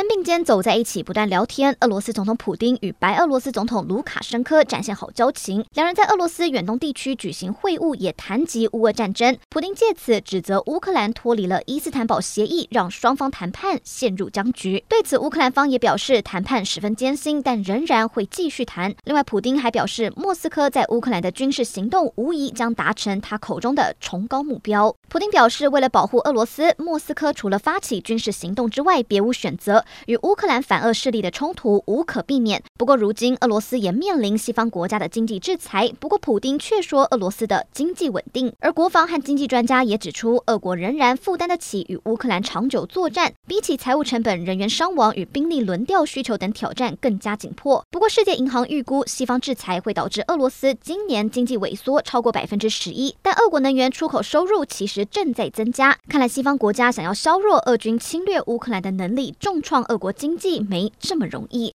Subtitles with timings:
[0.00, 1.76] 肩并肩走在一起，不断聊天。
[1.80, 9.36] 俄罗斯总统普丁与白俄罗斯总统卢卡申科展现好交情，两人在俄罗斯远东地区举行会晤，也谈及乌俄战争。
[9.50, 14.82] 普丁借此指责乌克兰脱离了伊斯坦堡协议，让双方谈判陷入僵局。
[14.88, 18.94] 对此，乌克兰方也表示谈判十分艰辛，但仍然会继续谈。
[19.04, 24.96] 另外，普丁还表示，莫斯科在乌克兰的军事行动无疑将达成他口中的崇高目标。
[25.10, 29.84] 普丁表示，为了保护俄罗斯，莫斯科除了发起军事行动之外，别无选择。
[30.06, 32.62] 与乌克兰反俄势力的冲突无可避免。
[32.80, 35.92] 不过，如今俄罗斯也面临西方国家的经济制裁。
[36.00, 38.50] 不过，普丁却说俄罗斯的经济稳定。
[38.58, 47.84] 而国防和经济专家也指出，俄国仍然负担得起与乌克兰长久作战，比起财务成本、人员伤亡与兵力轮调需求等挑战更加紧迫。
[47.90, 53.14] 不过，世界银行预估西方制裁会导致俄罗斯今年经济萎缩超过百分之十一。
[53.20, 55.94] 但俄国能源出口收入其实正在增加。
[56.08, 61.68] 看来，西方国家想要削弱俄军侵略乌克兰的能力，重创俄国经济没这么容易。